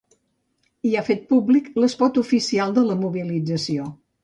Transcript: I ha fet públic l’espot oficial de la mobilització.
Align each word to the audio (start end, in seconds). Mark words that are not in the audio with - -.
I 0.91 0.93
ha 0.95 1.03
fet 1.09 1.21
públic 1.33 1.69
l’espot 1.85 2.19
oficial 2.23 2.75
de 2.81 2.87
la 2.91 2.99
mobilització. 3.05 3.89